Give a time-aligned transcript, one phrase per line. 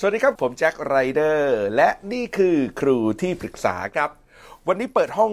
[0.00, 4.10] สวัสดีครับ ผมแจ็คไรเดอร์และนี่คือครูที่ปรึกษาครับ
[4.68, 5.32] วันนี้เปิดห้อง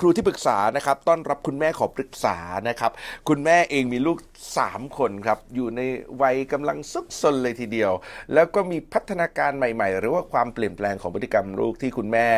[0.00, 2.36] ครูที่ปรึกษานะครับ ต้อนรับคุณแม่ขอปรึกษา
[2.68, 2.92] นะครับ
[3.28, 4.18] คุณแม่เองมีลูก
[4.58, 5.80] 3 คนครับ อยู่ใน
[6.22, 7.92] วัยกำลังซุกซนเลยทีเดียว
[8.34, 12.28] แล้วก็มีพัฒนาการใหม่ ๆ หรือว่าความเปลี่ยนแปลงของพฤติกรรมลูกที่คุณแม่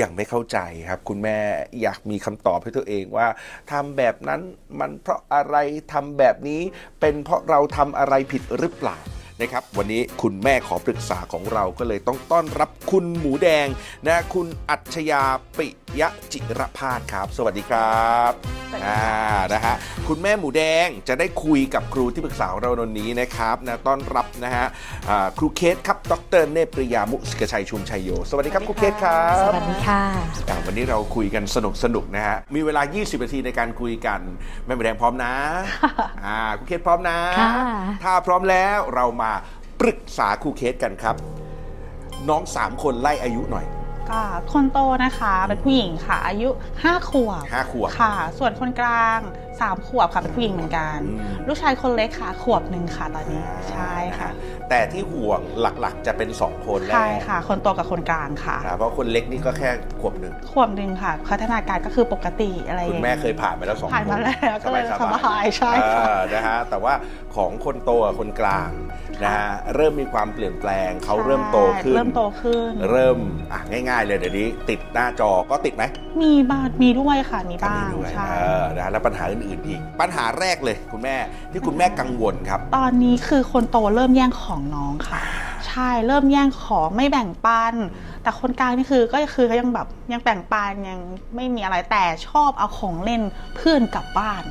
[0.00, 1.38] ยังไม่เข้าใจครับ คุณแม่
[1.82, 3.28] อยากมีคำตอบให้ตัวเองว่า
[3.72, 4.40] ทำแบบนั้น
[4.78, 5.56] มันเพราะอะไร
[5.92, 6.62] ทำแบบนี้
[7.00, 8.98] เป็นเพราะเราทำอะไรผิดหรือเปล่า
[9.40, 13.66] นะครับ วันนี้คุณแม่ขอปรึกษาของเราก็เลยต้องต้อนรับคุณหมูแดง
[14.06, 15.22] นะคุณอัจฉยา
[15.58, 15.68] ปิ
[16.00, 18.32] ยะจิรพาสครับ สวัสดีครับ
[18.86, 19.02] อ่า
[19.52, 19.74] นะฮะ
[20.08, 24.66] คุณแม่หมูแดงจะได้คุยกับครูที่ปรึกษาของเราในวันนี้นะครับนะต้อนรับนะฮะ
[25.08, 30.02] อ่าครูเคสครับ ดรเนปริยามุสิกชัยชุมชัยโย สวัสดีครับครูเคสครับสวัสดีค่ะ
[30.48, 34.20] อ่าวันนี้เราคุยกันสนุกสนุกนะฮะมีเวลา 20นาทีในการคุยกัน
[34.64, 35.32] แม่หมูแดงพร้อมนะ
[36.24, 37.52] อ่าครูเคสพร้อมนะค่ะ
[38.04, 39.27] ถ้าพร้อมแล้วเรามา
[39.80, 41.16] ปรึกษาครูเคสกันครับ
[42.28, 43.66] น้อง 3 คนไล่อายุหน่อย
[44.10, 44.20] ก็
[44.52, 46.48] คนโตนะคะเป็นผู้หญิงค่ะ อายุ
[46.80, 49.18] 5 ขวบ5ขวบค่ะ ส่วนคนกลาง
[49.66, 54.30] 3ขวบค่ะเป็นผู้หญิงเหมือนกันอืมลูกชายคนเล็กค่ะ ขวบหนึ่งค่ะตอนนี้ใช่ค่ะ
[54.68, 66.94] แต่ที่ห่วงหลักๆ จะเป็น2คนแรกใช่ค่ะ คนโตกับคนกลางค่ะอ่าเพราะคนเล็กนี่ก็แค่ขวบหนึ่งขวบหนึ่งค่ะพัฒนาการก็คือปกติอะไรอย่าคุงณงี้แม่เคยผ่านมาแล้วสองคนผ่านมาแล้วก็เลยสบายใช่เอค่ะอนะฮะแต่ว่า
[67.36, 68.70] ของคนโตกับคนกลาง
[69.22, 73.18] นะฮะเริ่มมีความเปลี่ยนแปลงเขาเริ่มโตขึ้น เริ่มโตขึ้น เริ่ม
[73.52, 75.84] อะง่าย ๆ เลยเดี๋ยวนี้ ติดหน้าจอก็ติดไหม
[76.22, 81.16] มีบ้างมีด้วยค่ะมีก็บ้ามีงด้วยใช่เออนะฮะแล้วปัญหาอื่นๆอีก ปัญหาแรกเลยคุณแม่
[81.52, 85.22] ที่คุณแม่กังวลครับ ตอนนี้คือคนโตเริ่มแย่งของน้องค่ะ
[85.68, 87.74] ใช่เริ่มแย่งของไม่แบ่งปัน
[88.22, 91.00] แต่คนกลางนี่คือก็คือเขายังแบบยังแบ่งปันยัง
[91.36, 93.22] ไม่มีอะไรแต่ชอบเอาของเล่น
[93.56, 94.42] เพื่อนกลับบ้าน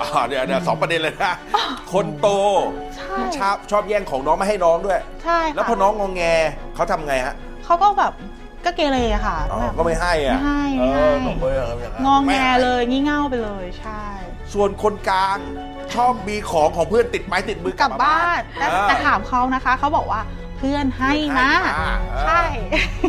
[0.00, 1.34] อ่าเดี๋ยวเดี๋ยวสองประเด็นเลยนะ
[1.92, 2.28] คนโต
[2.96, 6.22] ใช่ชอบชอบแย่งของน้องมาให้น้องด้วย ใช่ค่ะแล้วพอน้องงองแง
[6.74, 7.34] เขาทำไงฮะ
[7.64, 8.12] เขาก็แบบ
[8.64, 14.02] ก็เกเรอะค่ะอ๋อแบบก็ไม่ให้อะไม่ให้เอไม่ให้อน้องเบย์ครับอย่างนั้นงองไม่แงให้เลยงี่เง่าไปเลยใช่
[14.54, 15.38] ส่วนคนกลาง
[15.94, 20.20] ชอบมีของของเพื่อนติดไม้ติดมือกลับบ้านแต่เออ แต่ถามเขานะคะเขาบอกว่า
[20.58, 22.42] เพื่อนให้นะให้มาเออ ใช่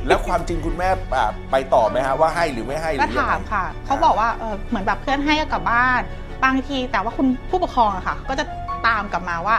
[0.08, 6.02] แล้วความจริงคุณแม่อะไปต่อไหมฮะว่าให้หรือไม่ให้หรืก็อยังไงถามค่ะ เขาบอกว่าเออเหมือนแบบเพื่อนให้ก็กลับบ้าน
[6.44, 8.46] บางทีแต่ว่าคุณผู้ปกครองอะค่ะ ก็จะ
[8.88, 9.55] ตามกลับมาว่า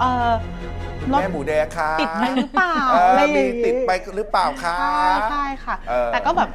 [0.00, 0.30] เออ
[1.12, 6.48] รถแม่หมูแดงค่ะติดไปหรือเปล่าเอออะไรอย่างมีงี้ติดไปหรือเปล่าคะใช่ใช่ค่ะเออแต่ก็แบบ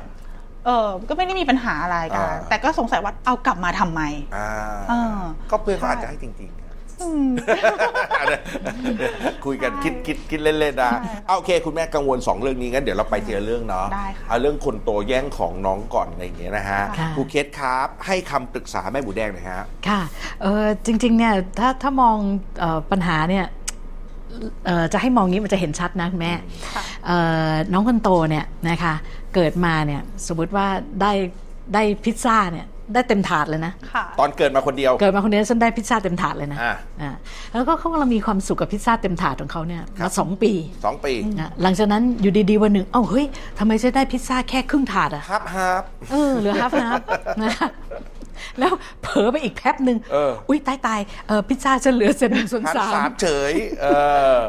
[0.66, 4.02] เออก็ไม่ได้มีปัญหาอะไรกันอ่าแต่ก็สงสัยว่าเอากลับมาทำไม
[4.36, 4.50] อ่า
[4.90, 5.18] เออ
[5.52, 6.59] ก็เพื่อนเขาใช่อาจจะให้จริงๆอืม
[9.46, 20.02] คุยกันคิดคิดคิดเล่นๆนะใช่เอาโอเคคุณแม่กังวล 2 เรื่องนี้งั้นเดี๋ยวเราไปทีละเรื่องเนาะได้ค่ะเอาเรื่องคนโตแย่งของน้องก่อนอะไรอย่างเงี้ยนะฮะค่ะครูเคสครับให้คำปรึกษาแม่หมูแดงหน่อยฮะค่ะ
[20.42, 22.18] เออจริงๆเนี่ยถ้าถ้ามอง
[22.60, 23.46] เออปัญหาเนี่ย
[24.66, 26.34] เอ่อจะให้มองงี้มันจะเห็นชัดนะคุณแม่
[26.76, 27.18] ค่ะเอ่
[27.50, 28.94] อน้องคนโตเนี่ยนะคะ
[29.36, 30.68] เกิดมาเนี่ยสมมติว่า
[31.02, 31.12] ได้
[31.74, 37.12] ได้พิซซ่าเนี่ย ได้เต็มถาดเลยนะค่ะตอนเกิดมาคนเดียว เกิดมาคนเดียวฉันได้พิซซ่าเต็มถาดเลยนะอ่าอ่า
[37.54, 40.52] แล้วก็เขากำลังมีความสุขกับพิซซ่าเต็มถาดของเขาเนี่ยครับมาสองปี
[40.84, 43.26] 2ปีนะหลังจากนั้นอยู่ดีๆวันหนึ่งเอ้าเฮ้ย
[43.60, 47.02] ทำไมฉันได้พิซซ่าแค่ครึ่งถาดอะครับครับเออเหลือฮับฮับ
[47.42, 47.70] นะคะ
[48.60, 53.86] แล้วเผลอไปอีกแป๊บหนึ่งเอออุ้ยตายตายเออพิซซ่าฉันเหลือเศษหนึ่งส่วนหันสาสามมเฉยเอ
[54.38, 54.40] อ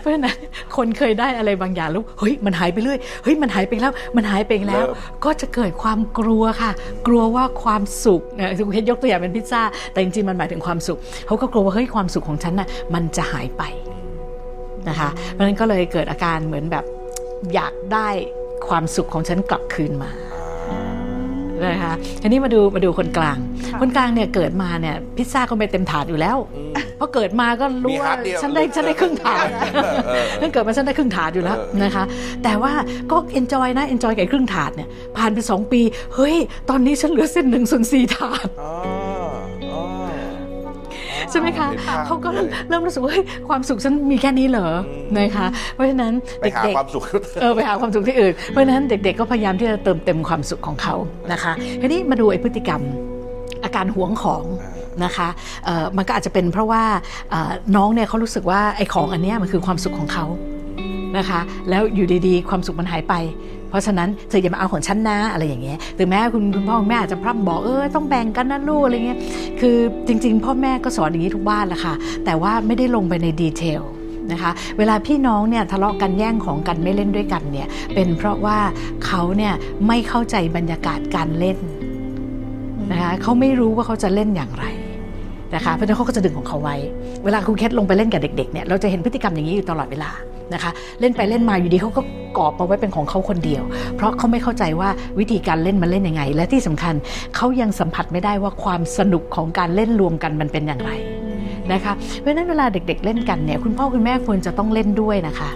[0.00, 0.36] เพราะฉะนั้น
[0.76, 6.70] คนเคยได้อะไรบางอย่างแล้วเฮ้ยมันหายไปเรื่อยเฮ้ยมันหายไปแล้วมันหายไปแล้วเริ่มก็จะเกิดความกลัวค่ะ
[7.06, 9.62] กลัวว่าความสุขนะคุณเพชรยกตัวอย่างเป็นพิซซ่า
[9.92, 13.62] แต่จริงๆมันหมายถึงความสุขเขาก็กลัวว่าเฮ้ยความสุขของฉันน่ะมันจะหายไป
[14.88, 16.84] นะคะเพราะฉะนั้นก็เลยเกิดอาการเหมือนแบบ
[17.54, 18.08] อยากได้
[18.68, 20.10] ความสุขของฉันกลับคืนมา
[21.64, 23.36] นะคะทีนี้มาดูมาดูคนกลาง
[23.68, 26.36] ค่ะคนกลางเนี่ยเกิดมาเนี่ยพิซซ่าก็ไม่เต็มถาดอยู่แล้ว
[26.96, 29.44] เพราะเกิดมาก็รู้มีฮาว่าร์ดเดียวฉันได้ฉันได้ครึ่งถาด
[29.74, 32.04] เออเออนั่นเกิดมาฉันได้ครึ่งถาดอยู่แล้วเออนะคะ
[32.44, 32.72] แต่ว่า
[33.10, 35.80] ก็ enjoy นะ enjoy กับไอ้ครึ่งถาดเนี่ยผ่านไปสองปี
[36.14, 36.36] เฮ้ย
[36.70, 39.07] ตอนนี้ฉันเหลือเศษหนึ่งส่วนสี่ถาดอ๋ออ๋อ
[41.30, 42.28] ใช่ไหมคะเห็นภาพเขาก็
[42.68, 44.68] เริ่มรู้สึกว่าเฮ้ยความสุขฉันมีแค่นี้เหรอ
[45.18, 50.94] นะคะเพราะฉะนั้นไปหาเด็กความสุขๆเออไปหาความสุขที่อื่นเพราะฉะนั้นเด็ก ๆ ก็พยายามที่จะเติมเต็มความสุขของเขา
[51.32, 52.82] นะคะทีนี้มาดูไอ้พฤติกรรม
[53.64, 54.44] อาการหวงของ
[55.04, 55.28] นะคะ
[55.64, 56.82] เอ่อมันก็อาจจะเป็นเพราะว่า
[57.30, 60.24] เอ่อน้องเนี่ยเขารู้สึกว่าไอ้ของอันเนี้ยมันคือความสุขของเขา
[61.18, 63.14] นะคะ แล้วอยู่ดีๆ ความสุขมันหายไป
[63.68, 69.18] เพราะฉะนั้นเธออย่ามาเอาของฉันนะอะไรอย่างเงี้ยถึงแม้คุณคุณพ่อคุณแม่อาจจะพร่ำบอกเออต้องแบ่งกันนะลูกอะไรเงี้ย
[69.60, 69.76] คือ
[70.06, 71.94] จริง ๆ พ่อแม่ก็สอนอย่างนี้ทุกบ้านแหละค่ะ
[72.24, 73.82] แต่ว่าไม่ได้ลงไปในดีเทล
[74.32, 78.58] นะคะเวลาพี่น้องเนี่ยทะเลาะกันแย่งของกันไม่เล่นด้วยกันเนี่ยเป็นเพราะว่า
[79.06, 79.52] เขาเนี่ย
[79.86, 81.58] ไม่เข้าใจบรรยากาศการเล่น
[82.92, 84.64] นะคะเขาไม่รู้ว่าเขาจะเล่นอย่างไร
[85.54, 86.76] นะคะเพราะฉะนั้นเขาก็จะดึงของเขาไว้
[87.24, 90.10] เวลาครูเคสลงไปเล่นกับเด็กๆเนี่ยเราจะเห็นพฤติกรรมอย่างนี้อยู่ตลอดเวลา
[90.54, 92.02] นะคะ เล่นไปเล่นมาอยู่ดีเขาก็
[92.38, 93.62] กอบมาไว้เป็นของเขาคนเดียว
[93.96, 96.94] เพราะเขาไม่เข้าใจว่าวิธีการเล่นมันเล่นยังไง และที่สำคัญ
[97.36, 100.90] เขายังสัมผัสไม่ได้ว่าความสนุกของการเล่นรวมกันมันเป็นอย่างไร
[101.72, 105.50] นะคะเพราะฉะนั้นเวลาเด็ก ๆ เล่นกันเนี่ยคุณพ่อคุณแม่ควรจะต้องเล่นด้วยนะคะ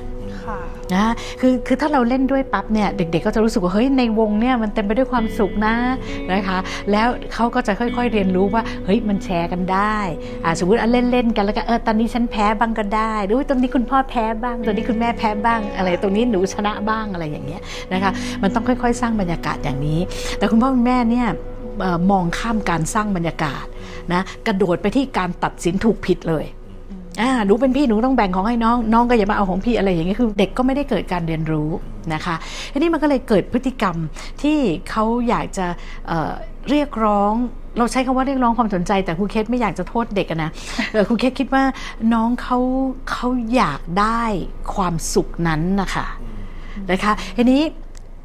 [0.95, 5.75] นะคือคือถ้าเราเล่นด้วยปั๊บเนี่ยเด็กๆก็จะรู้สึกว่าเฮ้ยในวงเนี่ยมันเต็มไปด้วยความสุขนะ
[6.33, 6.59] นะคะ
[6.93, 9.97] แล้วเขาก็จะค่อยๆเรียนรู้ว่าเฮ้ยมันแชร์กันได้
[10.45, 17.63] อ่าสมมติเล่นเล่นๆกันแล้วก็เออตอนนี้ฉันแพ้บ้างก็ได้หรือว่าตอนนี้คุณพ่อแพ้บ้างตอนนี้คุณแม่แพ้บ้างอะไรตรงนี้หนูชนะบ้างอะไรอย่างเงี้ย
[17.93, 18.13] นะคะ
[18.43, 20.01] มันต้องค่อยๆ สร้างบรรยากาศอย่างนี้
[20.39, 21.29] แต่คุณพ่อคุณแม่เนี่ย
[22.11, 23.65] มองข้ามการสร้างบรรยากาศ
[24.13, 26.45] นะกระโดดไปที่การตัดสินถูกผิดเลย
[27.23, 31.69] อ่าหนูเป็นพี่หนูต้องแบ่งของให้น้อง น้องก็อย่ามาเอาของพี่อะไรอย่างเงี้ยคือ เด็กก็ไม่ได้เกิดการเรียนรู้
[32.15, 32.35] นะคะ
[32.73, 33.97] ทีนี้มันก็เลยเกิดพฤติกรรม
[34.43, 34.59] ที่
[34.91, 35.67] เขาอยากจะ
[36.09, 36.33] เอ่อ
[36.71, 37.33] เรียกร้อง
[37.79, 40.51] เราใช้คำว่าเรียกร้องความสนใจแต่ครูเคสไม่อยากจะโทษเด็กอะนะ
[40.93, 41.65] เออครูเคสคิดว่า
[42.15, 42.59] น้องเขา
[43.11, 44.23] เขาอยากได้
[44.75, 46.07] ความสุขนั้นนะคะ
[46.91, 47.61] นะคะทีนี้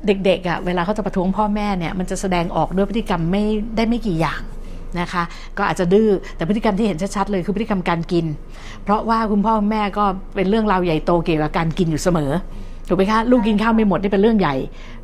[0.06, 3.44] เด็กๆอะเวลาเขาจะประท้วงพ่อแม่เนี่ยมันจะแสดงออกด้วยพฤติกรรมไม่
[3.76, 4.42] ได้ไม่กี่อย่าง
[5.00, 5.24] นะคะ
[5.58, 8.26] ก็อาจจะดื้อแต่พฤติกรรมที่เห็นชัดๆเลยคือพฤติกรรมการกิน
[8.84, 10.06] เพราะว่าคุณพ่อคุณแม่ก็
[10.36, 12.32] เป็นเรื่องราวใหญ่โตเกี่ยวกับการกินอยู่เสมอ
[12.88, 14.56] ถูกไหมคะลูกกินข้าวไม่หมดนี่เป็นเรื่องใหญ่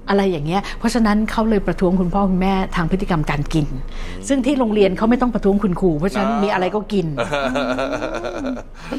[0.10, 3.68] อะไรอย่างเงี้ย เพราะฉะนั้นเขาเลยประท้วงคุณพ่อคุณแม่ทางพฤติกรรมการกิน
[4.28, 7.28] ซึ่งที่โรงเรียนเขาไม่ต้องประท้วงคุณครู เพราะฉะนั้นมีอะไรก็กินเออ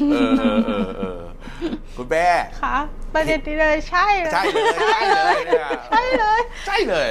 [0.09, 0.43] เออเอ
[0.87, 1.19] อเออ
[1.95, 2.27] คุณแม่
[2.61, 2.77] ค่ะ
[3.13, 7.07] ประเด็นนี้เลยใช่เลยใช่เลยใช่เลยเนี่ยใช่เลยใช่เลย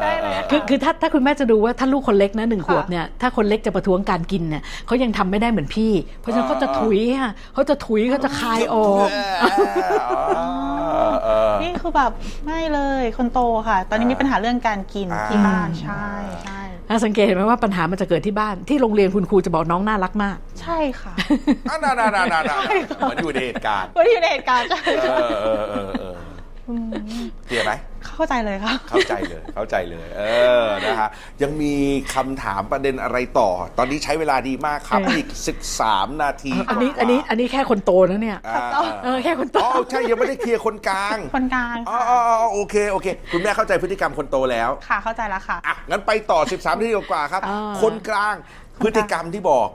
[0.00, 9.08] ใช่เลยคือคือถ้าถ้าคุณแม่จะดูว่าถ้าลูกคนเล็กนะหนึ่งค่ะขวบเนี่ยถ้าคนเล็กจะประท้วงการกินเนี่ยเขายังทำไม่ได้เหมือนพี่ เพราะฉะนั้นเขาจะถุยค่ะเขาจะถุยเขาจะคายออก
[11.24, 12.12] เออนี่คือแบบ
[12.44, 16.06] ไม่เลยคนโตค่ะ ตอนนี้มีปัญหาเรื่องการกินอ่าที่บ้านใช่
[16.44, 21.14] ใช่ถ้าสังเกตเห็นไหมว่าปัญหามันจะเกิดที่บ้านที่โรงเรียนคุณครูจะบอกน้องน่ารักมาก ใช่ค่ะ
[21.70, 22.58] อะน่าน่าน่าน่าน่า
[22.98, 26.14] เหมือนอยู่ในเหตุการณ์วันที่อยู่ในเหตุการณ์ใช่เออเออเออเออ
[27.46, 27.72] เคลียร์ไหม
[28.16, 30.22] เข้าใจเลยค่ะ เข้าใจเลย เข้าใจเลย เอ
[30.62, 31.08] อ นะฮะ
[31.42, 31.74] ยังมี
[32.14, 35.28] คำถามประเด็นอะไรต่อ ตอนนี้ใช้เวลาดีมากครับเอออีอีก
[35.76, 38.66] 13 นาทีอันนี้อันนี้อันนี้แค่คนโตนะเนี่ยอ่า
[39.04, 48.34] เออแค่คนโต อ๋อ ใช่ ยังไม่ได้เคลียร์คนกลาง คนกลางอ๋อค่ะอ๋ออ๋อโอเค โอเค คุณแม่เข้าใจพฤติกรรมคนโตแล้ว ค่ะเข้าใจแล้วค่ะ อะ งั้นไปต่อ 13 นาทีกว่าๆครับ อ่า คนกลาง
[48.82, 49.68] พฤติกรรมที่บอก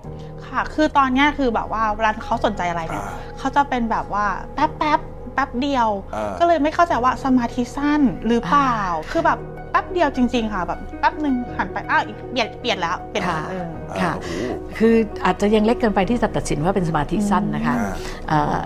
[0.48, 5.00] ค่ะ คือตอนเนี้ยคือแบบว่าเวลาเขาสนใจอะไรเนี่ยอ่า เขาจะเป็นแบบว่าแป๊บแป๊บ
[5.34, 8.78] แป๊บเดียวอ่าก็เลยไม่เข้าใจว่าสมาธิสั้นหรือเปล่า
[9.12, 9.40] คือแบบ
[9.72, 13.68] แป๊บเดียวจริง ๆ ค่ะแบบแป๊บหนึ่งหันไปอ้าวอีกเปลี่ยนเปลี่ยนแล้วเปลี่ยนค่ะเออ
[14.02, 14.32] ค่ะโอ้โห
[14.78, 14.96] คือ
[15.26, 17.92] อาจจะยังเล็กเกินไปที่จะตัดสินว่าเป็นสมาธิสั้นนะคะอ่า
[18.28, 18.62] เอ่อ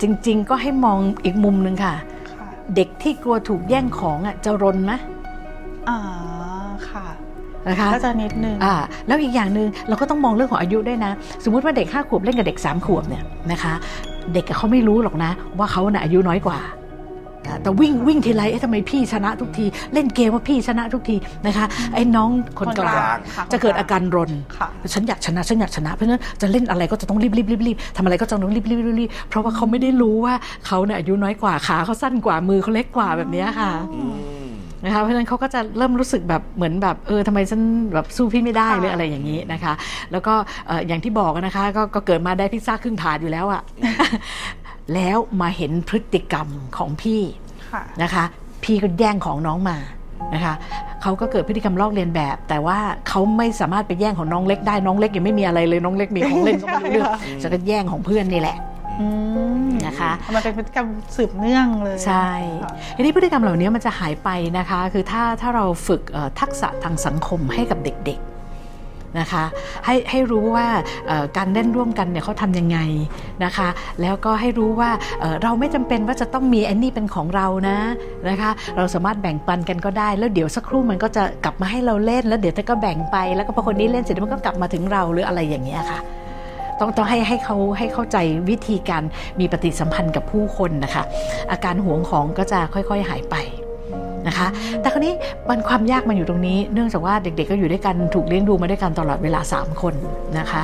[0.00, 1.94] จริง ๆ ก็ให้มองอีกมุมหนึ่งค่ะ
[2.32, 4.92] ค่ะ เด็กที่กลัวถูกแย่งของอะจะรนไหม
[5.88, 5.98] อ่า
[6.90, 7.06] ค่ะ
[7.68, 8.74] นะคะก็จะนิดนึงอ่า
[9.06, 11.12] แล้วอีกอย่างหนึ่งเราก็ต้องมองเรื่องของอายุด้วยนะ
[11.44, 13.74] สมมุติว่าเด็กห้าขวบเล่นกับเด็กสามขวบเนี่ยนะคะ
[14.32, 16.58] เด็กเขาไม่รู้หรอกนะ ว่าเขาน่ะอายุน้อยกว่า
[17.48, 30.34] อ่า แต่วิ่งวิ่งทีไรเอ๊ะทำไมพี่ชนะทุกที เล่นเกมว่าพี่ชนะทุกทีนะคะไอ้น้องคนกลางค่ะจะเกิดอาการรนค่ะฉันอยากชนะฉันอยากชนะเพราะฉะนั้นจะเล่นอะไรก็จะต้องรีบรีบรีบรีบทำอะไรก็จะต้องรีบรีบรีบรีบเพราะว่าเขาไม่ได้รู้ว่า
[30.66, 34.14] เขาเนี่ยอายุน้อยกว่าขาเขาสั้นกว่ามือเขาเล็กกว่าแบบเนี้ยค่ะอืม
[34.84, 37.60] นะคะเพราะฉะนั้นเขาก็จะเริ่มรู้สึกแบบเหมือนแบบเออทำไมฉัน
[37.94, 39.72] แบบสู้พี่ไม่ได้ค่ะหรืออะไรอย่างนี้นะคะ
[40.12, 40.34] แล้วก็
[40.66, 43.62] เอ่ออย่างที่บอกนะคะก็ก็เกิดมาได้พิซซ่าครึ่งถาดอยู่แล้วอะ
[44.94, 47.20] แล้วมาเห็นพฤติกรรมของพี่
[47.72, 48.24] ค่ะนะคะ
[48.64, 49.76] พี่ก็แย่งของน้องมา
[50.34, 50.54] นะคะ
[51.02, 58.56] เขาก็เกิดพฤติกรรมลอกเลียนแบบ แต่ว่าเขาไม่สามารถไปแย่งของน้องเล็กได้น้องเล็กยังไม่มีอะไรเลยน้องเล็กมีของเล่นก็ไม่รู้เรื่องใช่ค่ะจะก็แย่งของเพื่อนนี่แหละ
[59.00, 59.33] อืม
[59.94, 60.86] นะคะมันเป็นพฤติกรรม
[61.16, 62.28] สืบเนื่องเลยใช่
[62.62, 68.28] ค่ะทีนี้พฤติกรรมเหล่านี้มันจะหายไปนะคะ คือถ้าถ้าเราฝึกเอ่อทักษะทางสังคมให้กับเด็กๆ
[69.20, 69.44] นะคะ
[69.86, 70.66] ให้ให้รู้ว่า
[71.06, 72.78] เอ่อการเล่นร่วมกันเนี่ยเขาทำยังไง
[73.44, 73.68] นะคะ
[74.00, 77.78] แล้วก็ให้รู้ว่าเอ่อเราไม่จำเป็นว่าจะต้องมีอันนี้เป็นของเรานะ
[78.28, 86.00] นะคะเราสามารถแบ่งปันกันก็ได้ แล้วเดี๋ยวสักครู่มันก็จะกลับมาให้เราเล่น แล้วเดี๋ยวเธอก็แบ่งไปแล้วก็พอคนนี้เล่นเสร็จมันก็กลับมาถึงเราหรืออะไรอย่างเงี้ยค่ะ
[86.80, 88.16] ต้องต้องให้ให้เขาให้เข้าใจ
[88.50, 89.02] วิธีการ
[89.40, 91.02] มีปฏิสัมพันธ์กับผู้คนนะคะ
[91.50, 93.36] อาการหวงของก็จะค่อยๆหายไป
[94.26, 94.46] นะคะ
[94.80, 95.14] แต่คราวนี้
[95.48, 99.94] มันความยากมันอยู่ตรงนี้ เนื่องจากว่าเด็กๆก็อยู่ด้วยกันถูกเลี้ยงดูมาด้วยกันตลอดเวลา 3 คน
[100.38, 100.62] นะคะ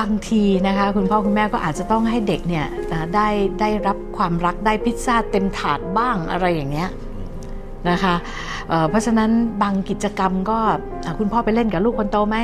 [0.00, 2.66] บางทีนะคะคุณพ่อคุณแม่ก็อาจจะต้องให้เด็กเนี่ย
[3.14, 3.28] ได้
[3.60, 6.88] ได้รับความรักได้พิซซ่าเต็มถาดบ้างอะไรอย่างเงี้ย
[7.88, 8.14] นะคะ
[8.68, 9.30] เอ่อเพราะฉะนั้น
[9.62, 10.58] บางกิจกรรมก็
[11.04, 12.36] อะคุณพ่อไปเล่นกับลูกคนโตไหม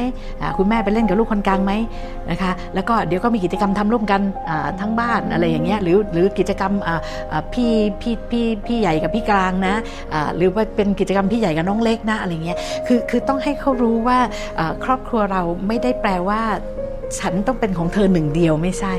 [0.42, 1.72] อะคุณแม่ไปเล่นกับลูกคนกลางไหม
[2.30, 6.96] นะคะแล้วก็เดี๋ยวก็มีกิจกรรมทำร่วมกันอ่าทั้งบ้านอะไรอย่างเงี้ยหรือหรือกิจกรรมอ่า
[7.32, 9.74] อ่าพี่พี่พี่พี่ใหญ่กับพี่กลางนะ
[10.14, 14.18] อ่าหรือว่าเป็นกิจกรรมพี่ใหญ่กับน้องเล็กนะอะไรเงี้ยคือคือต้องให้เขารู้ว่า
[14.58, 16.40] อ่าครอบครัวเราไม่ได้แปลว่า
[17.18, 18.94] ฉันต้องเป็นของเธอหนึ่งเดียวไม่ใช่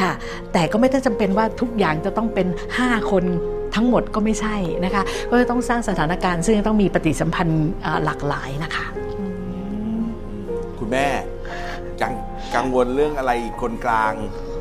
[0.00, 0.12] ค่ะ
[0.52, 2.46] แต่ก็ไม่ได้จำเป็นว่าทุกอย่างจะต้องเป็น
[2.78, 3.24] 5 คน
[3.74, 8.86] ทั้งหมดก็ไม่ใช่นะคะ ก็จะต้องสร้างสถานการณ์ ซึ่งต้องมีปฏิสัมพันธ์อ่าหลากหลายนะคะ
[10.78, 11.06] คุณแม่
[12.00, 12.12] กัง
[12.54, 14.12] กังวลเรื่องอะไรคนกลาง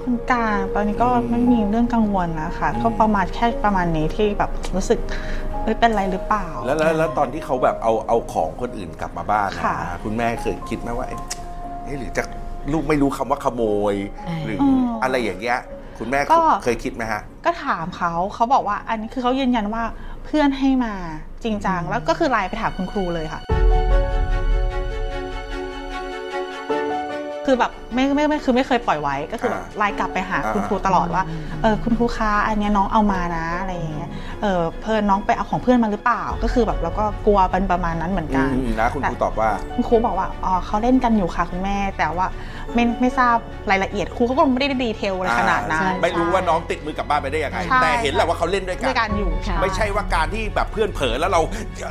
[0.05, 4.99] คนกลางตอนนี้ก็ไม่มีเรื่องกังวลนะคะก็ประมาณแค่ประมาณนี้ที่แบบรู้สึก
[5.63, 11.19] เอ้ยเป็นไรหรือเปล่าแล้วแล้วแล้วตอนที่เขาแบบเอาเอาของคนอื่นกลับมาบ้านนะค่ะคุณแม่เคยคิดไหมว่าเอ๊ะ
[11.83, 12.23] เอ๊ะหรือจะ
[12.73, 13.95] ลูกไม่รู้คำว่าขโมย
[14.27, 15.59] เออหรือมอะไรอย่างเงี้ย
[15.99, 19.83] คุณแม่ก็เคยคิดไหมฮะ ก็ถามเขาเขาบอกว่าอันนี้คือเขายืนยันว่า
[20.25, 20.93] เพื่อนให้มา
[21.43, 23.41] จริงจังแล้วก็คือไลน์ไปถามคุณครูเลยค่ะ
[27.45, 31.23] คือแบบไม่ไม่ไม่คือไม่เคยปล่อยไว้ก็คือแบบอ่าไลน์กลับไปหาอ่าคุณครูตลอดว่า
[31.61, 34.09] เออคุณครูคะอันเนี้ยน้องเอามานะอะไรอย่างเงี้ย
[34.41, 42.27] เออเพื่อนน้องไปเอาของเพื่อนมาหรือเปล่า ก็คือแบบเราก็กลัวเป็นประมาณนั้นเหมือนอืกันมนะคุณครูตอบว่าคุณครูบอกว่าอ๋อเขาเล่นกันอยู่ค่ะคุณแม่ แต่ว่า
[42.73, 43.35] ไม่ไม่ทราบ
[43.71, 51.41] รายละเอียดครูเขาก็ไม่ได้ดีเทลอะไรขนาดนั้นใช่ไม่รู้ว่าน้องติดมือกลับบ้านไปได้ยังไงใช่แต่เห็นแหละว่าเขาเล่นด้วยกัด้วยกันนอยู่ค่ะไม่ใช่ว่าการที่แบบเพื่อนเผลอแล้วเรา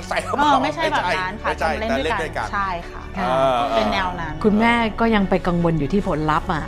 [0.08, 3.22] ใส่เข้าเอมาอไม่ใช่แบบนั้นค่ะไม่ใช่เล่นแต่ด้วยเล่นกันด้วยกันใช่ค่ะ เอ
[3.56, 6.64] อเป็นแนวนั้นคุณแม่ก็ยังไปกังวลอยู่ที่ผลลัพธ์อะ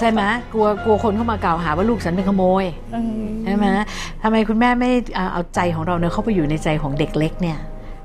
[0.00, 2.64] ใช่ไหมกลัวกลัวคนเข้ามากล่าวหาว่าลูกฉันเป็นขโมย
[2.94, 3.66] อืมใช่ไหม
[4.22, 7.58] ทำไมคุณแม่ไม่เอาเอาใจของเราเนี่ยเข้าไปอยู่ในใจของเด็กเล็กเนี่ย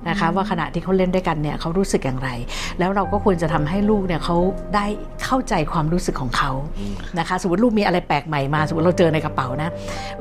[0.10, 2.30] นะคะว่าขณะที่เขาเล่นด้วยกันเนี่ยเขารู้สึกอย่างไร
[2.80, 4.36] แล้วเราก็ควรจะทำให้ลูกเนี่ยเขา
[4.76, 4.86] ได้
[5.24, 6.52] เข้าใจความรู้สึกของเขา
[7.20, 9.70] นะคะสมมติลูกมีอะไรแปลกใหม่มาสมมติเราเจอในกระเป๋านะ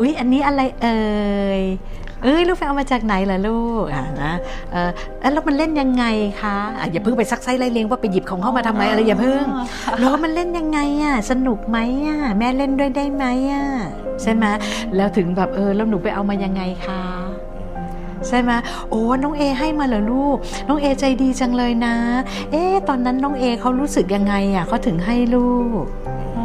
[0.00, 0.98] อุ้ยอันนี้อะไรเอ่
[1.60, 1.62] ย
[2.22, 4.32] เอ้ยลูกไปเอามาจากไหนล่ะลูกอะนะ
[4.72, 4.90] เออ
[5.32, 6.04] แล้วมันเล่นยังไง
[6.40, 9.44] คะอะอย่าเพิ่งไปซักไซไล่เลียงว่าไปหยิบของเข้ามาทำไมอะไรอย่าเพิ่ง
[9.98, 13.66] แล้วมันเล่นยังไงอะสนุกไหมอะแม่เล่นด้วยได้ไหมอะ
[14.22, 14.44] ใช่ไหม
[14.96, 17.02] แล้วถึงแบบเออแล้วหนูไปเอามายังไงคะ
[18.28, 18.50] ใช่ไหม
[18.90, 20.36] โอ้น้องเอให้มาเหรอลูก
[20.68, 21.94] น้องเอใจดีจังเลยนะ
[22.50, 25.52] เอ๊ะตอนนั้นน้องเอเขารู้สึกยังไงอะเขาถึงให้ลู
[25.82, 25.84] ก
[26.36, 26.44] อื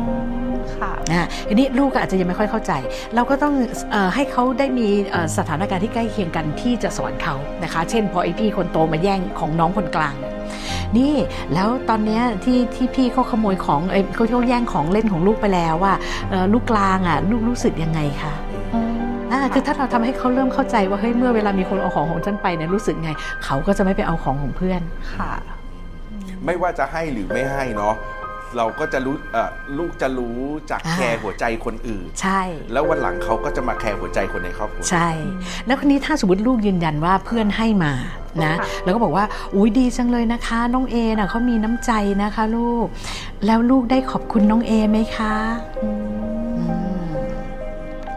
[0.49, 2.71] มค่ะนะทีนี้ลูกก็อาจจะยังไม่ค่อยเข้าใจ
[3.15, 3.53] เราก็ต้อง
[3.91, 10.33] เออให้เขาได้มีเอ่อสถานการณ์ที่ใกล้เคียงกันที่จะสอนเขานะคะ เช่น พอไอพี่คนโตมาแย่งของน้องคนกลางเนี่ย
[10.97, 11.15] นี่
[11.53, 15.93] แล้วตอนเนี้ยที่ที่พี่เขาขโมยของเอ้ยเขาเขาแย่งของเล่นของลูกไปแล้วว่า
[16.53, 18.48] ลูกกลางอะลูกรู้สึกยังไงคะอืมอ่า
[19.53, 23.11] คือถ้าเราทำให้เขาเริ่มเข้าใจว่าเฮ้ยเมื่อเวลามีคนเอาของของฉันไปเนี่ยรู้สึกไง
[23.45, 24.81] เขาก็จะไม่ไปเอาของของเพื่อน
[25.13, 25.31] ค่ะ
[26.45, 27.95] ไม่ว่าจะให้หรือไม่ให้เนาะ
[28.57, 30.37] เราก็จะรู้เอ่อลูกจะรู้
[30.71, 32.41] จากอ่าแคร์หัวใจคนอื่น ใช่
[32.73, 35.09] แล้ววันหลังเขาก็จะมาแคร์หัวใจคนในครอบครัวใช่
[35.65, 37.93] แล้วคนนี้ถ้าสมมติลูกยืนยันว่าเพื่อนให้มา
[38.43, 41.91] นะค่ะแล้วก็บอกว่าอุ้ยดีจังเลยนะคะ น้องเอน่ะเขามีน้ำใจ
[42.23, 42.85] นะคะ ลูก
[43.45, 45.35] แล้วลูกได้ขอบคุณน้องเอไหมคะ
[45.83, 46.08] อืม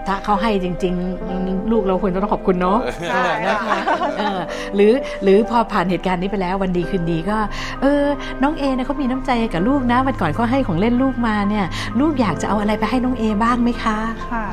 [0.06, 0.94] ถ้าเขาให้จริง
[1.32, 2.78] ๆ ลูกเราควรจะต้องขอบคุณเนาะ
[3.10, 3.78] ใช่นะคะ
[4.18, 4.40] เออ
[4.74, 4.92] หรือ
[5.22, 7.36] หรือพอผ่านเหตุการณ์นี้ไปแล้ววันดีคืนดีก็
[7.82, 8.04] เออ
[8.42, 11.66] น้องเอเนี่ยเขามีน้ำใจกับลูกนะวันก่อนเขาให้ของเล่นลูกมาเนี่ย
[12.00, 13.98] ลูกอยากจะเอาอะไรไปให้น้องเอบ้างไหมคะ
[14.30, 14.44] ค่ะ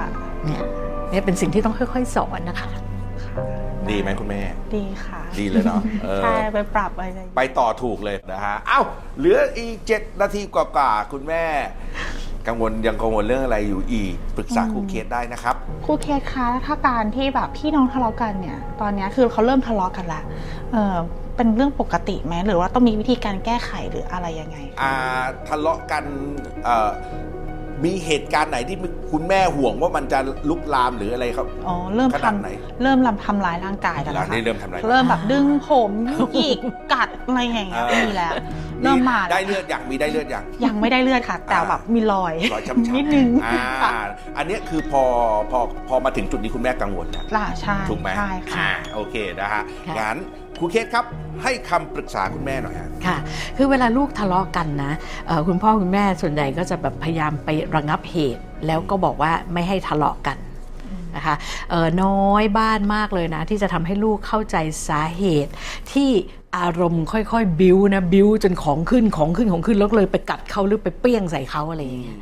[0.46, 0.62] เนี่ย
[1.10, 2.70] เนี่ยเป็นสิ่งที่ต้องค่อย ๆ สอนนะคะ
[3.24, 3.46] ค่ะ
[3.90, 4.42] ดีไหมคุณแม่
[4.76, 8.82] ดีค่ะ ดีเลยเนาะเออใช่ไปปรับอะไรอย่างเงี้ยไปต่อถูกเลยนะฮะ เอ้า
[9.18, 11.44] เหลืออีกเจ็ดนาทีกว่าๆคุณแม่
[12.48, 15.56] กังวลยังกังวลเรื่องอะไรอยู่อีกปรึกษาครูเคสได้นะครับ
[15.86, 20.22] ครูเคสคะถ้าการที่แบบพี่น้องทะเลาะกันเนี่ย ตอนเนี้ยคือเขาเริ่มทะเลาะกันละ
[20.74, 20.96] เออ
[21.36, 24.94] เป็นเรื่องปกติไหมหรือว่าต้องมีวิธีการแก้ไขหรืออะไรยังไงอ่า
[25.48, 26.04] ทะเลาะกัน
[26.64, 26.90] เอ่อ
[27.86, 28.78] มีเหตุการณ์ไหนที่
[29.12, 30.20] คุณแม่ห่วงว่ามันจะ
[30.50, 35.92] ลุกลามหรืออะไรครับอ๋อเริ่มขทนาดไหนำเริ่มลำทำร้ายร่างกายกันหลัแล้งวค่ะนี้เริ่มทำอะไรเริ่มแบบดึงผม
[36.34, 36.60] หยิก
[36.94, 38.34] กัดอะไรอย่างเงี้ยอ่ามีมีแล้ว
[38.84, 43.92] เริ่มมาแล้วได้เลือดอย่างมีได้เลือดอย่าง ยังไม่ได้เลือดค่ะ แต่แบบมีรอยรอยช้ำๆนิดนึงอ่าค่ะ
[44.38, 45.04] อันเนี้ยคือพอ
[45.52, 50.18] พอพอมาถึงจุดนี้คุณแม่กังวลแล้วล่ะใช่ถูกไหมใช่ค่ะ อ่าโอเคนะฮะค่ะ งั้น
[50.60, 51.06] ครูเคสครับ
[51.44, 53.18] ให้คำปรึกษาคุณแม่หน่อยฮะค่ะ
[53.58, 54.94] คือเวลาลูกทะเลาะกันนะ
[55.48, 60.38] คุณพ่อคุณแม่ส่วนใหญ่ก็จะแบบพยายามไประงับเหตุ แล้วก็บอกว่าไม่ให้ทะเลาะกัน
[61.16, 61.36] นะคะ
[62.04, 64.56] น้อยบ้านมากเลยนะ ที่จะทำให้ลูกเข้าใจ
[64.88, 65.52] สาเหตุ
[65.92, 66.10] ที่
[66.58, 72.18] อารมณ์ค่อยๆ บิ้วนะบิ้วจนของขึ้นของขึ้นของขึ้นแล้วเลยไปกัดเขาหรือไปเปี้ยงใส่เขาอะไรอย่างเงี้ย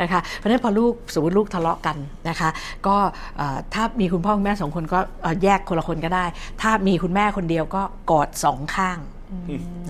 [0.00, 1.96] นะคะเพราะฉะนั้นพอลูกสมมติลูกทะเลาะกัน
[2.28, 2.48] นะคะ
[2.86, 2.96] ก็
[3.36, 6.24] เอ่อถ้ามีคุณพ่อคุณแม่สองคนก็เอ่อแยกคนละคนก็ได้
[6.60, 8.98] ถ้ามีคุณแม่คนเดียวก็กอดสองข้าง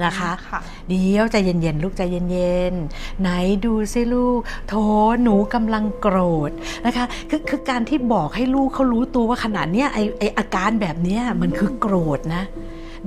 [0.05, 3.31] นะคะค่ะเดี๋ยวใจเย็นๆ ลูกใจเย็นๆ ไหน
[3.65, 4.75] ดูซิลูก โถ
[5.23, 6.19] หนูกำลังโกร
[6.49, 6.51] ธ
[6.87, 12.43] นะคะคือคือการที่บอกให้ลูกเขารู้ตัวว่าขนาดเนี้ยไอไออาการแบบเนี้ยมันคือโกรธนะ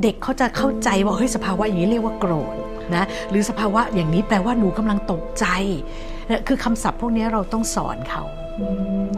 [0.01, 2.55] เด็กเขาจะเข้าใจว่าเฮ้ยสภาวะอย่างนี้เรียกว่าโกรธ
[2.95, 6.13] นะหรือสภาวะอย่างนี้แปลว่าหนูกำลังตกใจนะ
[6.47, 8.23] คือคำศัพท์พวกนี้เราต้องสอนเขา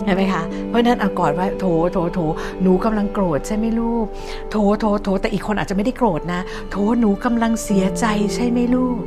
[0.06, 2.20] เห็นไหมคะ เพราะนั้นเอากอดว่าโถโถโถ
[2.62, 4.06] หนูกำลังโกรธใช่ไหมลูก
[4.52, 9.00] โถโถโถแต่อีกคนอาจจะไม่ได้โกรธนะ โถหนูกำลังเสียใจใช่ไหมลูก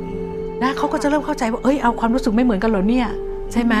[0.63, 3.07] นะเขาก็จะเริ่มเข้าใจว่าเอ้ยเอาความรู้สึกไม่เหมือนกันเหรอเนี่ย
[3.53, 3.73] ใช่ไหม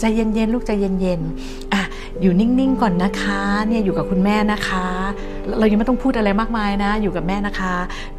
[0.00, 1.82] ใจเย็นๆลูกใจเย็นๆอะ
[2.22, 4.86] อยู่นิ่งๆก่อนนะคะเนี่ยอยู่กับคุณแม่นะคะ
[5.58, 7.74] เรายังไม่ต้องพูดอะไรมากมายนะ อยู่กับแม่นะคะ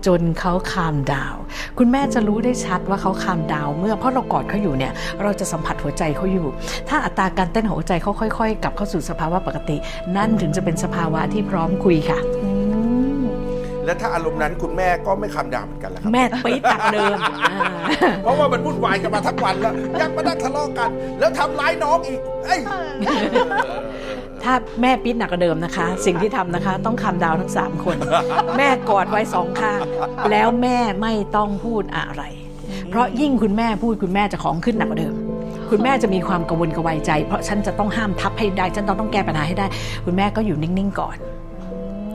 [0.05, 1.35] จนเขาคามดาว
[1.77, 6.47] คุณแม่จะรู้ได้ชัดว่าเขาคามดาว เมื่อเพราะเรากอดเขาอยู่เนี่ยเราจะสัมผัสหัวใจเขาอยู่
[6.89, 9.77] ถ้าอัตราการเต้นหัวใจเขาค่อย ๆ กลับเข้าสู่สภาวะปกติ
[10.15, 12.56] นั่นถึงจะเป็นสภาวะที่พร้อมคุยค่ะ
[13.87, 20.89] และถ้าอารมณ์นั้นคุณแม่ก็ไม่คำด่าเหมือนกันแหละครับแม่ปี๊ดหนักเดิมอ่าเพราะว่ามันวุ่นวายกันมาทั้งวันแล้วยังมานั่งทะเลาะกัน
[21.19, 22.59] แล้วทำร้ายน้องอีกเอ้ย
[24.43, 27.97] ถ้าแม่ปิดหนักกว่าเดิมนะคะ สิ่งที่ทำนะคะ ต้องคำดาวทั้งสามคน
[28.57, 29.81] แม่กอดไว้สองข้าง
[30.31, 32.23] แล้วแม่ไม่ต้องพูดอะไร
[32.89, 35.15] เพราะยิ่งคุณแม่พูดคุณแม่จะของขึ้นหนักกว่าเดิม
[35.71, 39.65] คุณแม่จะมีความกังวลกระวายใจ เพราะฉันจะต้องห้ามทับให้ได้ ฉันต้องต้องแก้ปัญหาให้ได้
[40.05, 41.17] คุณแม่ก็อยู่นิ่งๆก่อน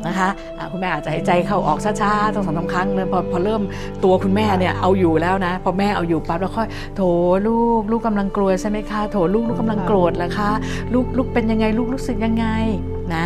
[0.06, 0.28] นะคะ
[0.58, 3.62] อ่าคุณแม่อาจจะหายใจเข้าออกช้าๆต้องสองสามครั้งเลยพอพอเริ่ม
[4.04, 7.02] ตัวคุณแม่เนี่ยเอาอยู่แล้วนะพอแม่เอาอยู่ปั๊บแล้วค่อยโถ
[7.46, 10.50] ลูกลูกกำลังกลัวใช่ไหมคะโถลูกลูกกำลังโกรธเหรอคะ
[10.94, 12.46] ลูกลูกเป็นยังไงลูกรู้สึกยังไง
[13.14, 13.24] นะ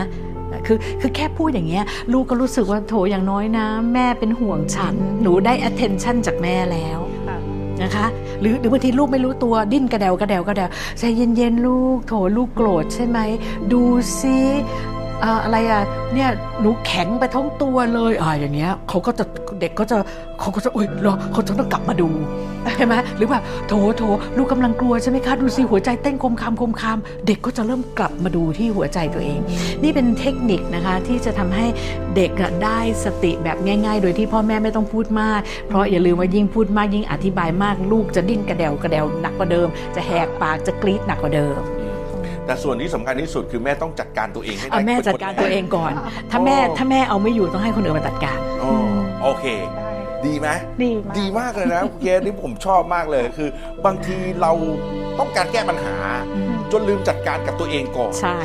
[0.67, 7.39] คือคือแค่พูดอย่างเงี้ยลูกก็รู้สึกว่าโถอย่างน้อยนะ แม่เป็นห่วงฉัน หนูได้ attention จากแม่แล้วค่ะ
[7.83, 8.07] นะคะ
[8.41, 10.69] หรือหรือบางทีลูกไม่รู้ตัวดิ้นกระเดวกระเดวกระเดว
[10.99, 13.19] ใจเย็นๆลูกโถลูกโกรธใช่ไหม
[13.73, 13.83] ดู
[14.19, 14.39] ซิ
[14.96, 15.83] เอะไรอะ
[16.15, 16.31] เนี่ย
[16.61, 19.25] หนูแข็งไปทั้งตัวเลยอ่าอย่างเงี้ยเขาก็จะ
[19.61, 19.97] เด็กก็จะ
[20.41, 22.09] เขาก็จะโอ๊ยรอเขาจะต้องกลับมาดู
[22.77, 24.03] ใช่ไหมหรือแบบโถโถ
[24.37, 29.41] ลูกกำลังกลัวใช่ไหมคะดูสิหัวใจเต้นคมคามคมคามเด็กก็จะเริ่มกลับมาดูที่หัวใจตัวเอง
[29.83, 31.67] นี่เป็นเทคนิคนะคะที่จะทำให้
[32.17, 32.31] เด็ก
[32.65, 41.61] ได้สติแบบง่าย ๆ โดยที่พ่อแม่ไม่ต้องพูดมาก เพราะอย่าลืมว่ายิ่งพูดมากยิ่งอธิบายมาก ลูกจะดิ้นกระเดวกระเดวหนักกว่าเดิม จะแหกปากจะกรีดหนักกว่าเดิม
[42.47, 45.93] แต่ส่วนที่สำคัญที่สุดคือแม่ต้องจัดการตัวเองให้ได้เอาแม่จัดการตัวเองก่อน
[46.31, 48.73] ถ้าแม่ถ้าแม่เอาไม่อยู่ต้องให้คนอื่นมาจัดการอ๋อ
[49.23, 49.45] โอเค
[50.27, 50.49] ดีไหม
[50.83, 53.49] ดีมากดีมากเลยนะคุณเกศนี่ผมชอบมากเลยคือ
[53.87, 54.53] บางทีเรา
[55.19, 55.97] ต้องการแก้ปัญหา
[56.73, 58.37] จนลืมจัดการกับตัวเองก่อนใช่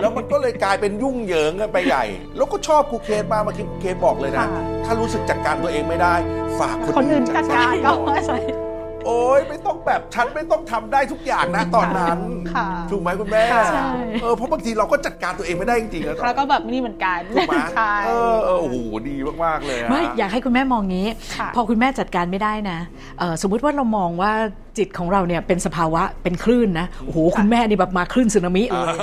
[0.00, 2.04] แล้วมันก็เลยกลายเป็นยุ่งเหยิงกันไปใหญ่
[2.36, 6.14] แล้วก็ชอบครูเคสมากเมื่อกี้ครูเคสบอกเลยนะค่ะถ้ารู้สึกจัดการตัวเองไม่ได้
[6.60, 8.65] ฝากคนคนอื่อื่นนจัจัดดกาการรก็ก่อน
[9.06, 12.18] โอ้ยไม่ต้องแบบฉันไม่ต้องทำได้ทุกอย่างนะตอนนั้น
[12.54, 13.88] ค่ะถูกไหมคุณแม่ใช่
[14.22, 18.76] เออเพราะบางทีเราก็จัดการตัวเองไม่ได้จริงๆนะแล้วก็แบบนี่เหมือนกันถูกไหมใช่เออเออโอ้โห
[19.08, 22.78] ดีมากๆเลยอะไม่อยากให้คุณแม่มองงี้ค่ะพอคุณแม่จัดการไม่ได้นะ
[23.18, 24.32] เอ่อสมมุติว่าเรามองว่า
[24.78, 28.98] จิตของเราเนี่ยเป็นสภาวะเป็นคลื่นนะโอ้โหคุณแม่นี่แบบมาคลื่นสึนามิเลย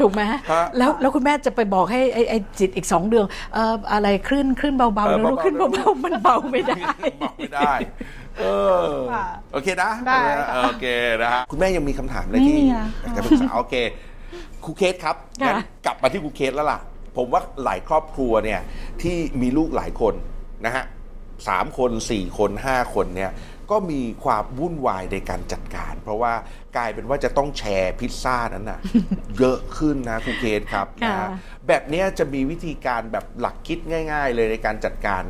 [0.00, 0.38] ถูกไหมฮะ
[0.78, 6.76] แล้วแล้วคุณแม่จะไปบอกให้ไอ้ไอ้จิตอีกสองเดือนเอ่ออะไรคลื่นคลื่นเบาๆเออแล้วลูกเบาๆคลื่นเบาๆมันเบาไม่ได้
[7.22, 7.72] บอกไม่ได้
[8.40, 8.44] เอ
[8.76, 8.80] อ
[9.12, 10.86] ค่ะโอเคนะได้ค่ะ โอเค
[11.22, 13.74] นะฮะคุณแม่ยังมีคำถามอะไรไม่ที่มีแล้วอยากจะปรึกษาโอเค
[14.64, 16.80] ครูเคสครับค่ะ งั้นกลับมาที่ครูเคสแล้วล่ะ
[17.16, 18.60] ผมว่าหลายครอบครัวเนี่ย
[19.02, 20.14] ที่มีลูกหลายคน
[20.64, 20.84] นะฮะ
[21.48, 23.32] สามคนสี่คนห้าคนเนี่ย
[23.70, 26.32] ก็มีความวุ่นวายในการจัดการ เพราะว่า
[26.76, 28.80] กลายเป็นว่าจะต้องแชร์พิซซ่านั้นน่ะ
[29.38, 31.28] เยอะขึ้นนะครูเคสครับนะค่ะ ฮะ
[31.68, 33.78] แบบเนี้ยจะมีวิธีการแบบหลักคิด
[34.12, 35.22] ง่าย ๆ เลยในการจัดการ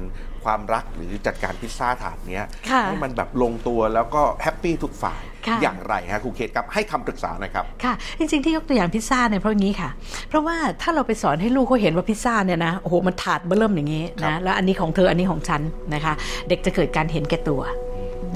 [0.44, 9.90] ความรักหรือจัดการพิซซ่าถาดเนี้ยค่ะให้มันแบบลงตัวแล้วก็ happy ทุกฝ่ายค่ะอย่างไรฮะครูเคสครับให้คำปรึกษาหน่อยครับค่ะ จริง ๆ ที่ยกตัวอย่างพิซซ่าเนี่ยเพราะงี้ค่ะ
[10.28, 15.62] เพราะว่าถ้าเราไปสอนให้ลูกเขาเห็นว่าพิซซ่าเนี่ยนะโอ้โหมันถาดเบิ้มอย่างนี้นะครับแล้วอันนี้ของเธออันนี้ของฉัน
[15.94, 16.12] นะคะ
[16.48, 17.60] เด็กจะเกิดการเห็นแก่ตัว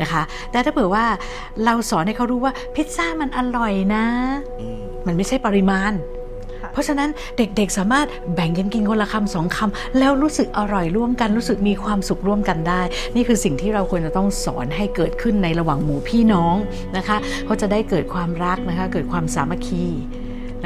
[0.03, 1.05] นะคะแต่ถ้าเผื่อว่า
[1.65, 4.05] เราสอนให้เขารู้ว่าพิซซ่ามันอร่อยนะ
[4.61, 6.16] อืมมันไม่ใช่ปริมาณค่ะ
[6.77, 12.83] เพราะฉะนั้นเด็กๆสามารถแบ่งกันกินคนละคำสองคำแล้วรู้สึกอร่อยร่วมกันรู้สึกมีความสุขร่วมกันได้
[13.15, 16.57] นี่คือสิ่งที่เราควรจะต้องสอนให้เกิดขึ้นในระหว่างหมู่พี่น้อง
[16.97, 19.85] นะคะเขาจะได้เกิดความรักนะคะ เกิดความสามัคคี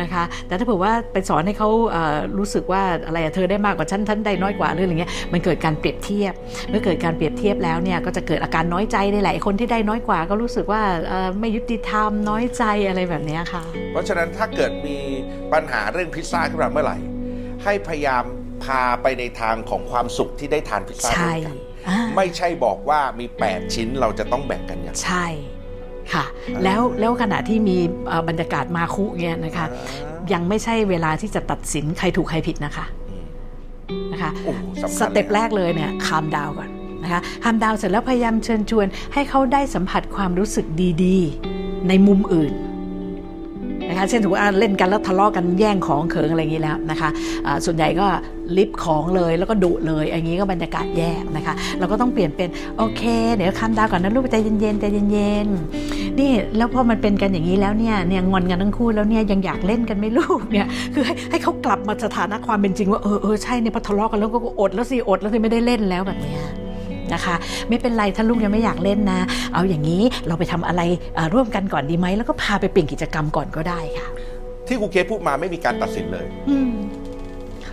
[0.01, 6.35] นะคะ แต่ถ้าเผื่อว่าไปสอนให้เขาเอ่อรู้สึกว่าอะไรอะเธอได้มากกว่าฉันฉันได้น้อยกว่าหรืออะไรเงี้ยมันเกิดการเปรียบเทียบ
[6.69, 14.99] เมื่อเกิดการเปรียบเทียบแล้วเนี่ยก็จะเกิดอาการน้อยใจในหลายคนที่ได้น้อยกว่าก็รู้สึกว่าเอ่อไม่ยุติธรรมน้อยใจอะไรแบบเนี้ยค่ะ เพราะฉะนั้นถ้าเกิดมี
[15.53, 16.97] ปัญหาเรื่องพิซซ่าขึ้นมาเมื่อไหร่
[17.65, 18.25] ให้พยายาม
[18.65, 21.57] พาไปในทางของความสุขที่ได้ทานพิซซ่าใช่ด้วยกัน
[21.89, 25.27] อ่าไม่ใช่บอกว่ามี 8 ชิ้นเราจะต้องแบ่งกันอย่างใช่
[26.15, 26.25] ค่ะ
[26.65, 29.67] แล้วแล้วขณะที่มีเอ่อบรรยากาศมาคุเนี่ยนะคะ
[30.33, 33.27] ยังไม่ใช่เวลาที่จะตัดสินใครถูกใครผิดนะคะอืม
[34.13, 36.71] นะคะโอ้โหสำคัญสเต็ปลยแรกเลยเนี่ยคามดาวก่อน
[37.03, 40.67] นะคะคำดาวเสร็จแล้วพยายามเชิญชวน ให้เขาได้สัมผัสความรู้สึก
[41.05, 42.55] ดีๆ ในมุมอื่น
[43.89, 48.07] นะคะเช่นถือว่าเล่นกันแล้วทะเลาะกันแย่งของเขิงอะไรอย่างนี้แล้วนะคะะส่วนใหญ่ก็
[48.57, 53.03] ลิฟของเลยแล้วก็ดุเลยอย่างนี้ก็บรรยากาศแย่นะคะ เราก็ต้องเปลี่ยนเป็น โอเค
[53.35, 66.43] เดี๋ยวคำดาวก่อนนะลูกใจเย็นๆใจเย็นๆ นี่แล้วพอมันเป็นกันอย่างนี้แล้วเนี่ยเนี่ยงอนกันทั้งคู่แล้วเนี่ยยังอยากเล่นกันไม่ลูกเนี่ยคือให้ให้เขากลับมาสถานะความเป็นจริงว่าเออเออใช่เนี่ยพอทะเลาะกันแล้วก็อดแล้วสิอดแล้วสิไม่ได้เล่นแล้วแบบเนี้ย
[67.13, 67.35] นะคะ
[67.69, 69.21] ไม่เป็นไรถ้าลูกยังไม่อยากเล่นนะ
[69.55, 70.83] เอาอย่างนี้เราไปทำอะไร
[71.35, 74.09] ร่วมกันก่อนดีไหมแล้วก็พาไปเปลี่ยนกิจกรรมก่อนก็ได้ค่ะ
[74.67, 76.71] ที่ครูเคสพูดมาไม่มีการตัดสินเลยอืม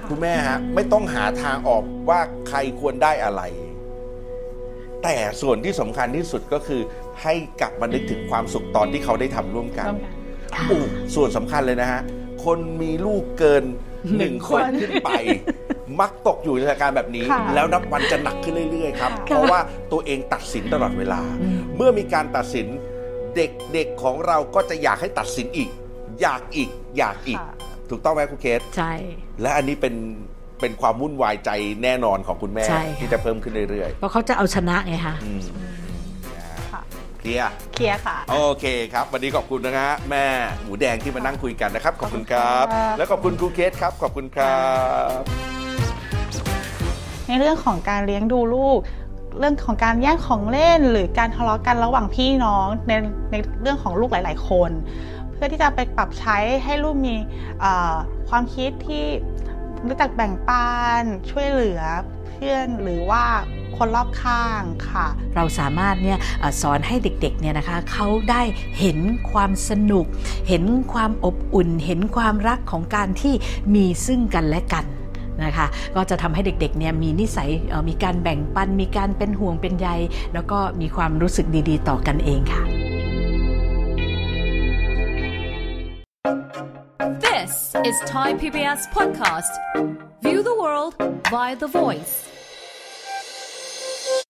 [0.07, 3.41] คุณแม่ฮะไม่ต้องหาทางออกว่าใครควรได้อะไร
[5.03, 6.81] แต่ส่วนที่สำคัญที่สุดก็คือ
[7.23, 10.13] ให้กลับมานึกถึงความสุขตอนที่เขาได้ทำร่วมกันร่วมกัน
[10.69, 10.83] อู้
[11.15, 12.01] ส่วนสำคัญเลยนะฮะ
[12.45, 13.63] คนมีลูกเกิน
[14.17, 15.09] หนึ่งคนขึ้นไป
[15.99, 19.59] มักตกอยู่ในสถานการณ์แบบนี้ ค่ะแล้วนับวันจะหนักขึ้นเรื่อยๆครับ ค่ะ เพราะว่า
[19.91, 22.67] ตัวเองตัดสินตลอดเวลาอืมเมื่อมีการตัดสิน
[23.35, 25.69] เด็กๆของเราก็จะอยากให้ตัดสินอีก
[26.21, 27.53] อยากอีกอยากอีก ค่ะ
[27.89, 28.93] ถูกต้องไหมครูเคส ใช่
[29.41, 29.95] และอันนี้เป็น
[30.61, 31.49] เป็นความวุ่นวายใจ
[31.83, 35.66] แน่นอนของคุณแม่ ใช่ค่ะ ที่จะเพิ่มขึ้นเรื่อยเพราะเขาจะเอาชนะไงคะๆอืมค่ะ
[37.27, 40.25] เคลียร์เคลียร์ค่ะ โอเคครับ วันนี้ขอบคุณนะฮะแม่
[40.63, 44.59] หมูแดงที่มานั่งคุยกันนะครับ ขอบคุณครับขอบคุณค่ะและขอบคุณครูเคสครับ ขอบคุณครั
[45.17, 45.19] บ
[47.27, 48.79] ในเรื่องของการเลี้ยงดูลูก
[49.39, 52.91] เรื่องของการแย่งของเล่น หรือการทะเลาะกันระหว่างพี่น้องใน
[53.31, 54.71] ในเรื่องของลูกหลาย ๆ คน
[55.33, 57.15] เพื่อที่จะไปปรับใช้ให้ลูกมี
[57.59, 57.95] เอ่อ
[58.29, 59.05] ความคิดที่
[59.87, 60.67] รู้จักแบ่งปั
[61.01, 61.81] นช่วยเหลือ
[62.27, 63.23] เพื่อนหรือว่า
[63.77, 66.17] คนรอบข้างค่ะ เราสามารถเนี่ย
[66.61, 68.41] สอนให้เด็กๆเนี่ยนะคะเขาได้
[68.79, 68.99] เห็น
[69.31, 70.05] ความสนุก
[70.49, 70.63] เห็น
[70.93, 73.33] ความอบอุ่น เห็นความรักของการที่
[73.75, 74.85] มีซึ่งกันและกัน
[75.43, 77.49] นะคะก็จะทำให้เด็กๆเนี่ยมีนิสัย
[77.89, 79.87] มีการแบ่งปัน มีการเป็นห่วงเป็นใย
[80.33, 82.63] แล้วก็มีความรู้สึกดีๆ ต่อกันเองค่ะ
[87.25, 87.51] This
[87.89, 89.53] is Thai PBS podcast.
[90.21, 90.93] View the world
[91.31, 92.26] via the voice.